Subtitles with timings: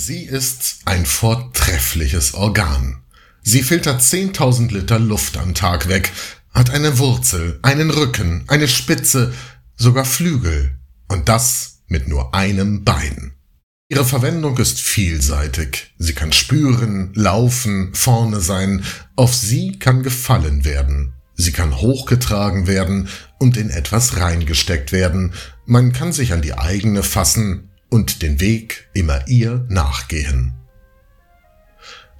[0.00, 3.02] Sie ist ein vortreffliches Organ.
[3.42, 6.12] Sie filtert 10.000 Liter Luft am Tag weg,
[6.54, 9.34] hat eine Wurzel, einen Rücken, eine Spitze,
[9.76, 10.78] sogar Flügel.
[11.08, 13.32] Und das mit nur einem Bein.
[13.88, 15.92] Ihre Verwendung ist vielseitig.
[15.98, 18.84] Sie kann spüren, laufen, vorne sein.
[19.16, 21.14] Auf sie kann gefallen werden.
[21.34, 23.08] Sie kann hochgetragen werden
[23.40, 25.34] und in etwas reingesteckt werden.
[25.66, 30.52] Man kann sich an die eigene fassen und den Weg immer ihr nachgehen.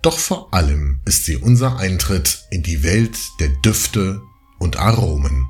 [0.03, 4.23] Doch vor allem ist sie unser Eintritt in die Welt der Düfte
[4.59, 5.49] und Aromen.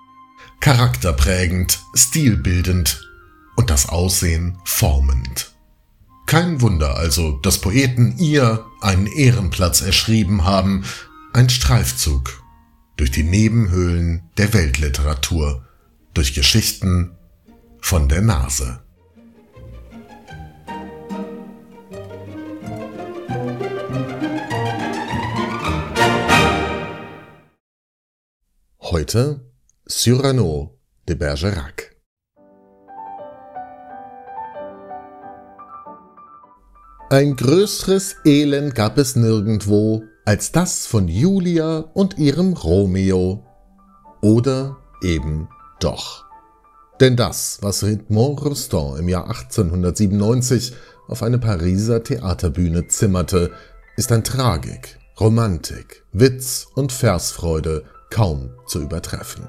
[0.60, 3.08] Charakterprägend, stilbildend
[3.56, 5.52] und das Aussehen formend.
[6.26, 10.84] Kein Wunder also, dass Poeten ihr einen Ehrenplatz erschrieben haben,
[11.32, 12.42] ein Streifzug
[12.96, 15.66] durch die Nebenhöhlen der Weltliteratur,
[16.14, 17.16] durch Geschichten
[17.80, 18.80] von der Nase.
[28.98, 29.48] Heute
[29.88, 30.76] Cyrano
[31.08, 31.94] de Bergerac.
[37.08, 43.46] Ein größeres Elend gab es nirgendwo als das von Julia und ihrem Romeo.
[44.20, 46.24] Oder eben doch.
[46.98, 50.74] Denn das, was Edmond Rostand im Jahr 1897
[51.06, 53.52] auf eine Pariser Theaterbühne zimmerte,
[53.96, 59.44] ist an Tragik, Romantik, Witz und Versfreude kaum zu übertreffen.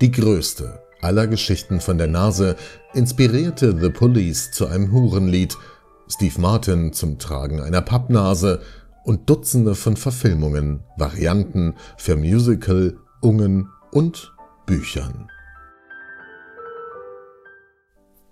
[0.00, 2.56] Die größte aller Geschichten von der Nase
[2.94, 5.56] inspirierte The Police zu einem Hurenlied,
[6.08, 8.60] Steve Martin zum Tragen einer Pappnase
[9.04, 14.34] und Dutzende von Verfilmungen, Varianten für Musical, Ungen und
[14.66, 15.30] Büchern.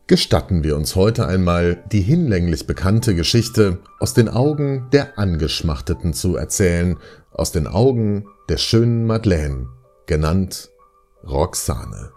[0.09, 6.37] Gestatten wir uns heute einmal, die hinlänglich bekannte Geschichte aus den Augen der Angeschmachteten zu
[6.37, 6.97] erzählen,
[7.33, 9.67] aus den Augen der schönen Madeleine,
[10.07, 10.71] genannt
[11.25, 12.13] Roxane.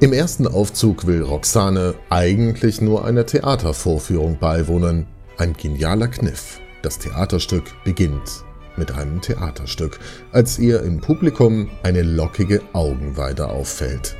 [0.00, 5.06] Im ersten Aufzug will Roxane eigentlich nur einer Theatervorführung beiwohnen.
[5.38, 6.60] Ein genialer Kniff.
[6.82, 8.44] Das Theaterstück beginnt
[8.76, 9.98] mit einem Theaterstück,
[10.30, 14.14] als ihr im Publikum eine lockige Augenweide auffällt.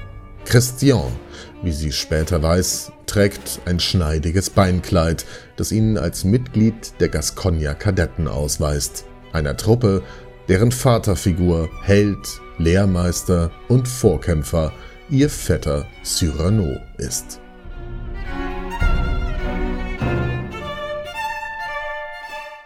[0.48, 1.12] Christian,
[1.62, 5.26] wie sie später weiß, trägt ein schneidiges Beinkleid,
[5.56, 9.04] das ihn als Mitglied der Gasconia Kadetten ausweist,
[9.34, 10.02] einer Truppe,
[10.48, 14.72] deren Vaterfigur Held, Lehrmeister und Vorkämpfer
[15.10, 17.42] ihr Vetter Cyrano ist.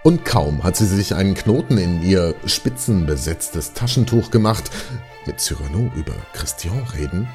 [0.05, 4.71] Und kaum hat sie sich einen Knoten in ihr spitzenbesetztes Taschentuch gemacht,
[5.27, 7.29] mit Cyrano über Christian reden,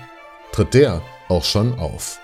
[0.58, 2.20] tritt der auch schon auf.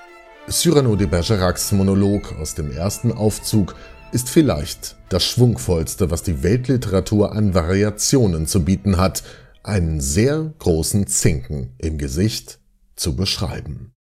[0.50, 3.76] Cyrano de Bergeracs Monolog aus dem ersten Aufzug
[4.12, 9.22] ist vielleicht das schwungvollste, was die Weltliteratur an Variationen zu bieten hat,
[9.62, 12.58] einen sehr großen Zinken im Gesicht
[12.96, 13.92] zu beschreiben.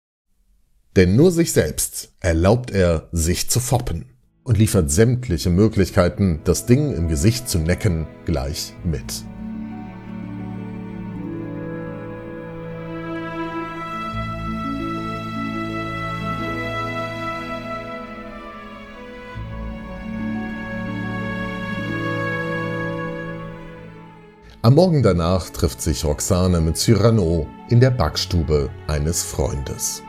[0.95, 4.05] Denn nur sich selbst erlaubt er, sich zu foppen
[4.43, 9.23] und liefert sämtliche Möglichkeiten, das Ding im Gesicht zu necken, gleich mit.
[24.65, 30.01] Am Morgen danach trifft sich Roxane mit Cyrano in der Backstube eines Freundes.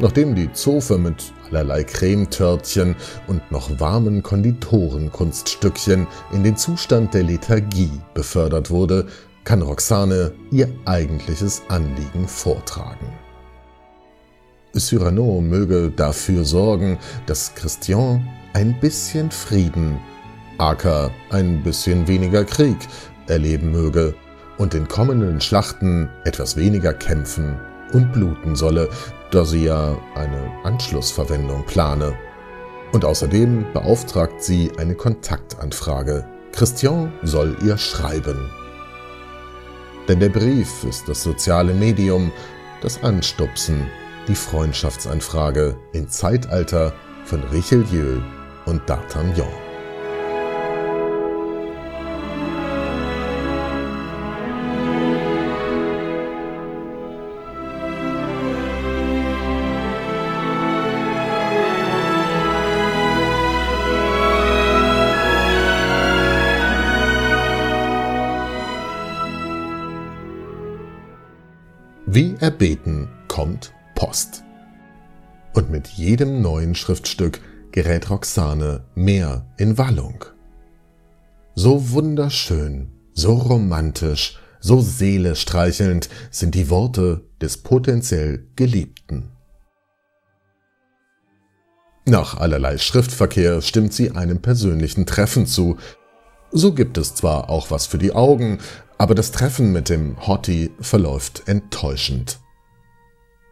[0.00, 2.96] Nachdem die Zofe mit allerlei Cremetörtchen
[3.28, 9.06] und noch warmen Konditorenkunststückchen in den Zustand der Lethargie befördert wurde,
[9.44, 13.06] kann Roxane ihr eigentliches Anliegen vortragen.
[14.76, 20.00] Cyrano möge dafür sorgen, dass Christian ein bisschen Frieden,
[20.58, 22.78] aka ein bisschen weniger Krieg,
[23.28, 24.14] erleben möge
[24.58, 27.58] und in kommenden Schlachten etwas weniger kämpfen
[27.92, 28.88] und bluten solle,
[29.30, 32.14] da sie ja eine Anschlussverwendung plane.
[32.92, 36.24] Und außerdem beauftragt sie eine Kontaktanfrage.
[36.52, 38.50] Christian soll ihr schreiben.
[40.08, 42.30] Denn der Brief ist das soziale Medium,
[42.82, 43.86] das Anstupsen,
[44.28, 46.92] die Freundschaftsanfrage im Zeitalter
[47.24, 48.20] von Richelieu
[48.66, 49.63] und D'Artagnan.
[72.44, 74.44] Erbeten kommt Post.
[75.54, 77.40] Und mit jedem neuen Schriftstück
[77.72, 80.26] gerät Roxane mehr in Wallung.
[81.54, 89.30] So wunderschön, so romantisch, so seelestreichelnd sind die Worte des potenziell Geliebten.
[92.04, 95.78] Nach allerlei Schriftverkehr stimmt sie einem persönlichen Treffen zu.
[96.52, 98.58] So gibt es zwar auch was für die Augen,
[98.98, 102.38] aber das Treffen mit dem Hottie verläuft enttäuschend.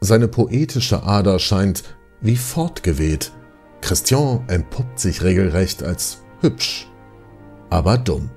[0.01, 1.85] Seine poetische Ader scheint
[2.21, 3.33] wie fortgeweht.
[3.81, 6.89] Christian entpuppt sich regelrecht als hübsch,
[7.71, 8.31] aber dumm.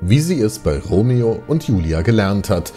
[0.00, 2.72] Wie sie es bei Romeo und Julia gelernt hat,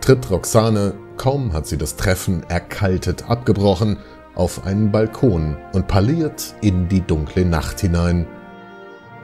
[0.00, 3.98] tritt Roxane, kaum hat sie das Treffen erkaltet abgebrochen,
[4.34, 8.26] auf einen Balkon und parliert in die dunkle Nacht hinein.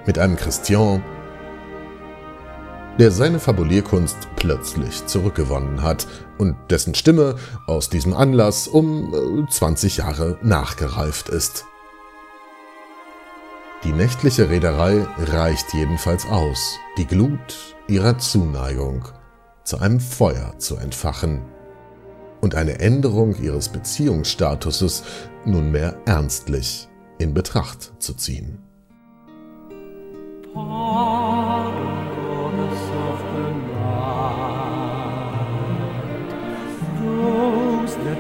[0.07, 1.03] Mit einem Christian,
[2.99, 6.07] der seine Fabulierkunst plötzlich zurückgewonnen hat
[6.39, 11.65] und dessen Stimme aus diesem Anlass um 20 äh, Jahre nachgereift ist.
[13.85, 19.09] Die nächtliche Reederei reicht jedenfalls aus, die Glut ihrer Zuneigung
[19.65, 21.41] zu einem Feuer zu entfachen
[22.41, 25.03] und eine Änderung ihres Beziehungsstatuses
[25.45, 26.89] nunmehr ernstlich
[27.19, 28.59] in Betracht zu ziehen.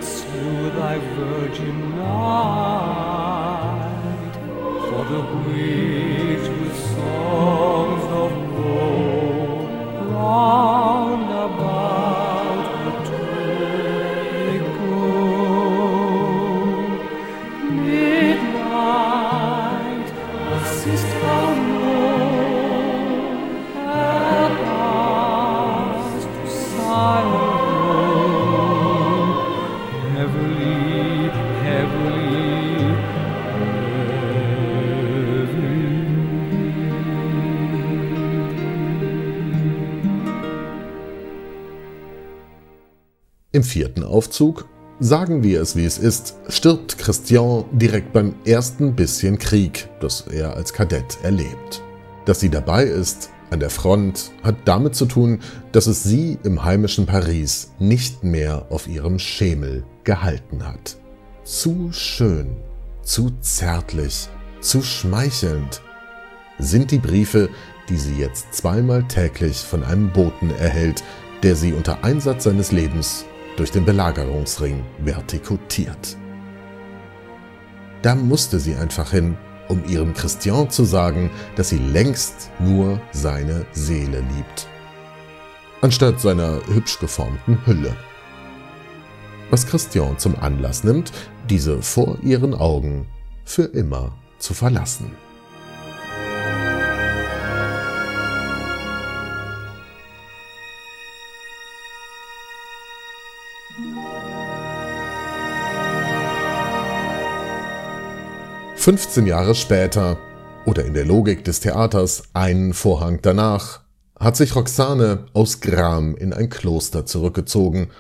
[0.00, 3.20] that slew thy virgin night
[4.88, 5.90] for the queen.
[43.61, 44.67] Im vierten Aufzug,
[45.01, 50.57] sagen wir es wie es ist, stirbt Christian direkt beim ersten bisschen Krieg, das er
[50.57, 51.83] als Kadett erlebt.
[52.25, 55.41] Dass sie dabei ist, an der Front, hat damit zu tun,
[55.73, 60.97] dass es sie im heimischen Paris nicht mehr auf ihrem Schemel gehalten hat.
[61.45, 62.56] Zu schön,
[63.03, 64.31] zu zärtlich,
[64.63, 65.83] zu schmeichelnd
[66.59, 67.51] sind die Briefe,
[67.91, 71.05] die sie jetzt zweimal täglich von einem Boten erhält,
[71.43, 76.17] der sie unter Einsatz seines Lebens durch den Belagerungsring vertikutiert.
[78.02, 79.37] Da musste sie einfach hin,
[79.69, 84.67] um ihrem Christian zu sagen, dass sie längst nur seine Seele liebt,
[85.81, 87.94] anstatt seiner hübsch geformten Hülle.
[89.50, 91.12] Was Christian zum Anlass nimmt,
[91.49, 93.06] diese vor ihren Augen
[93.44, 95.12] für immer zu verlassen.
[108.81, 110.17] 15 Jahre später,
[110.65, 113.82] oder in der Logik des Theaters einen Vorhang danach,
[114.19, 117.91] hat sich Roxane aus Gram in ein Kloster zurückgezogen,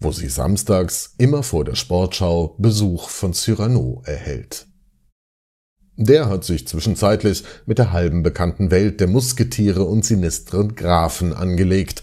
[0.00, 4.66] wo sie samstags immer vor der Sportschau Besuch von Cyrano erhält.
[5.96, 12.02] Der hat sich zwischenzeitlich mit der halben bekannten Welt der Musketiere und sinistren Grafen angelegt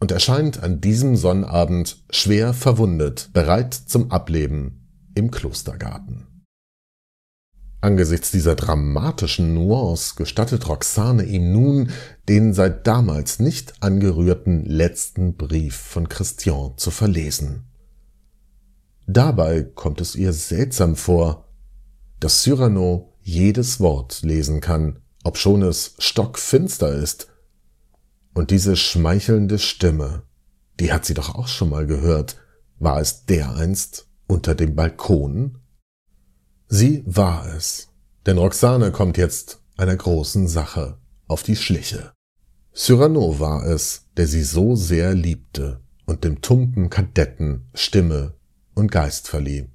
[0.00, 6.26] und erscheint an diesem Sonnabend schwer verwundet, bereit zum Ableben im Klostergarten.
[7.82, 11.90] Angesichts dieser dramatischen Nuance gestattet Roxane ihm nun,
[12.28, 17.64] den seit damals nicht angerührten letzten Brief von Christian zu verlesen.
[19.06, 21.48] Dabei kommt es ihr seltsam vor,
[22.20, 27.28] dass Cyrano jedes Wort lesen kann, obschon es stockfinster ist.
[28.40, 30.22] Und diese schmeichelnde Stimme,
[30.80, 32.38] die hat sie doch auch schon mal gehört.
[32.78, 35.58] War es dereinst unter dem Balkon?
[36.66, 37.88] Sie war es.
[38.24, 40.96] Denn Roxane kommt jetzt einer großen Sache
[41.28, 42.12] auf die Schliche.
[42.72, 48.36] Cyrano war es, der sie so sehr liebte und dem tumpen Kadetten Stimme
[48.72, 49.66] und Geist verlieh.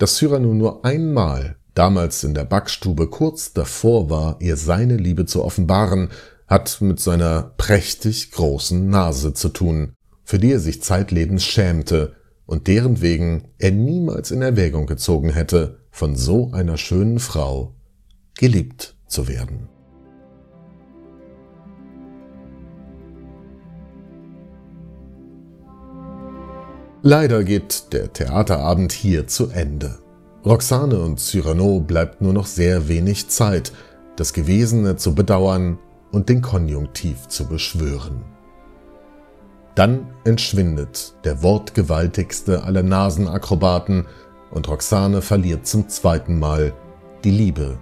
[0.00, 5.44] Dass Cyrano nur einmal, damals in der Backstube kurz davor war, ihr seine Liebe zu
[5.44, 6.08] offenbaren,
[6.46, 12.14] hat mit seiner prächtig großen Nase zu tun, für die er sich zeitlebens schämte
[12.46, 17.74] und deren wegen er niemals in Erwägung gezogen hätte, von so einer schönen Frau
[18.36, 19.68] geliebt zu werden.
[27.02, 29.98] Leider geht der Theaterabend hier zu Ende.
[30.44, 33.72] Roxane und Cyrano bleibt nur noch sehr wenig Zeit,
[34.16, 35.78] das Gewesene zu bedauern
[36.14, 38.24] und den Konjunktiv zu beschwören.
[39.74, 44.06] Dann entschwindet der wortgewaltigste aller Nasenakrobaten
[44.52, 46.72] und Roxane verliert zum zweiten Mal
[47.24, 47.76] die Liebe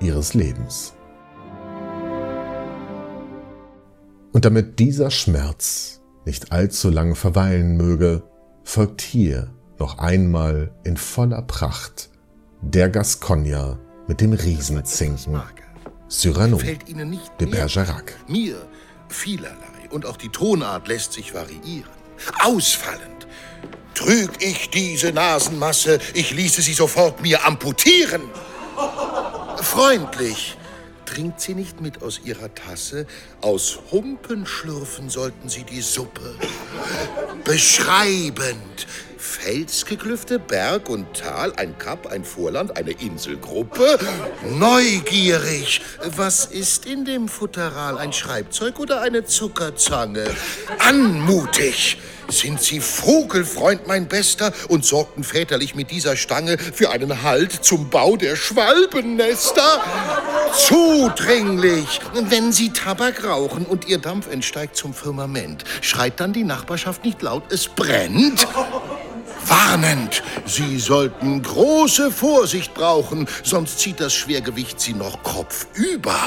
[0.00, 0.94] ihres Lebens.
[4.32, 8.22] Und damit dieser Schmerz nicht allzu lang verweilen möge,
[8.62, 12.08] folgt hier noch einmal in voller Pracht
[12.62, 15.42] der Gascogner mit dem Riesenzinken
[16.14, 18.14] Cyrano de Bergerac.
[18.28, 18.68] Mir
[19.08, 21.90] vielerlei und auch die Tonart lässt sich variieren.
[22.40, 23.26] Ausfallend.
[23.94, 28.22] Trüg ich diese Nasenmasse, ich ließe sie sofort mir amputieren.
[29.56, 30.56] Freundlich.
[31.06, 33.06] Trinkt sie nicht mit aus ihrer Tasse?
[33.40, 36.34] Aus Humpen schlürfen sollten sie die Suppe.
[37.44, 38.86] Beschreibend.
[39.18, 43.98] Felsgeklüfte, Berg und Tal, ein Kap, ein Vorland, eine Inselgruppe.
[44.50, 45.80] Neugierig.
[46.16, 47.98] Was ist in dem Futteral?
[47.98, 50.24] Ein Schreibzeug oder eine Zuckerzange?
[50.78, 51.98] Anmutig.
[52.28, 57.90] Sind Sie Vogelfreund, mein Bester, und sorgten väterlich mit dieser Stange für einen Halt zum
[57.90, 59.82] Bau der Schwalbennester?
[60.52, 62.00] Zudringlich!
[62.14, 67.20] Wenn Sie Tabak rauchen und Ihr Dampf entsteigt zum Firmament, schreit dann die Nachbarschaft nicht
[67.22, 68.46] laut, es brennt?
[69.48, 76.18] Warnend, Sie sollten große Vorsicht brauchen, sonst zieht das Schwergewicht Sie noch kopfüber.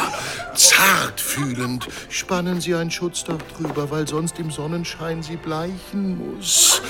[0.55, 6.81] Zartfühlend spannen Sie ein Schutzdach drüber, weil sonst im Sonnenschein Sie bleichen muss.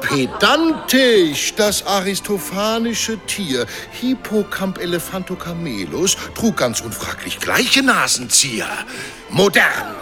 [0.00, 3.66] Pedantisch, das aristophanische Tier,
[4.00, 8.68] Hippocamp elephantocamelus, trug ganz unfraglich gleiche Nasenzieher.
[9.30, 9.94] Modern,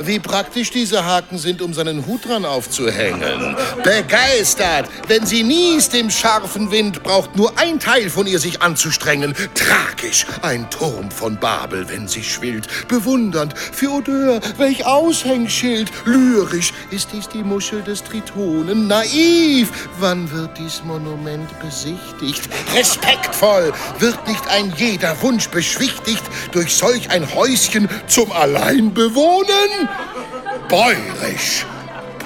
[0.00, 3.56] wie praktisch diese Haken sind, um seinen Hut dran aufzuhängen.
[3.82, 4.88] Begeistert!
[5.08, 9.34] Wenn sie niest im scharfen Wind, braucht nur ein Teil von ihr sich anzustrengen.
[9.54, 10.26] Tragisch!
[10.42, 12.88] Ein Turm von Babel, wenn sie schwillt.
[12.88, 13.54] Bewundernd!
[13.56, 15.90] Für Odeur, welch Aushängschild!
[16.04, 18.86] Lyrisch ist dies die Muschel des Tritonen.
[18.88, 19.70] Naiv!
[19.98, 22.48] Wann wird dies Monument besichtigt?
[22.74, 23.72] Respektvoll!
[23.98, 26.22] Wird nicht ein jeder Wunsch beschwichtigt
[26.52, 29.83] durch solch ein Häuschen zum Alleinbewohnen?
[30.68, 31.66] Bäuerisch.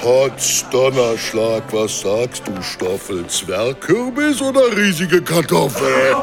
[0.00, 3.26] Potzdonnerschlag, was sagst du, Stoffel?
[3.26, 6.14] Zwergkürbis oder riesige Kartoffel?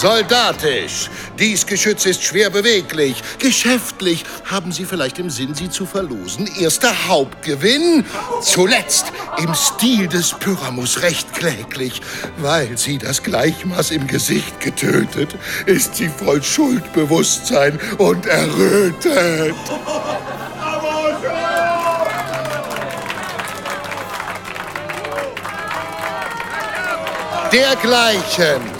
[0.00, 1.10] Soldatisch.
[1.38, 3.22] Dies Geschütz ist schwer beweglich.
[3.38, 4.24] Geschäftlich.
[4.46, 6.48] Haben Sie vielleicht im Sinn, sie zu verlosen?
[6.58, 8.06] Erster Hauptgewinn.
[8.40, 12.00] Zuletzt im Stil des Pyramus recht kläglich.
[12.38, 19.54] Weil sie das Gleichmaß im Gesicht getötet, ist sie voll Schuldbewusstsein und errötet.
[27.52, 28.79] Dergleichen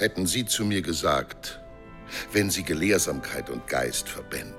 [0.00, 1.60] hätten Sie zu mir gesagt,
[2.32, 4.56] wenn Sie Gelehrsamkeit und Geist verbänden.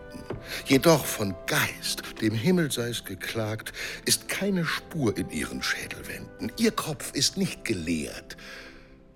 [0.65, 3.73] Jedoch von Geist, dem Himmel sei es geklagt,
[4.05, 6.51] ist keine Spur in Ihren Schädelwänden.
[6.57, 8.37] Ihr Kopf ist nicht gelehrt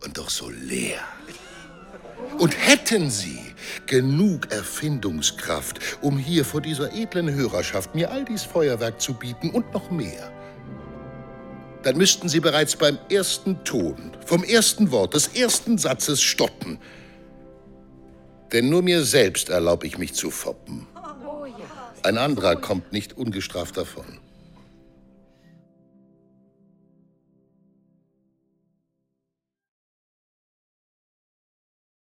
[0.04, 1.02] und doch so leer.
[2.38, 3.40] Und hätten Sie
[3.86, 9.74] genug Erfindungskraft, um hier vor dieser edlen Hörerschaft mir all dies Feuerwerk zu bieten und
[9.74, 10.32] noch mehr,
[11.86, 16.80] dann müssten Sie bereits beim ersten Ton, vom ersten Wort, des ersten Satzes stoppen.
[18.52, 20.88] Denn nur mir selbst erlaube ich mich zu foppen.
[22.02, 24.20] Ein anderer kommt nicht ungestraft davon.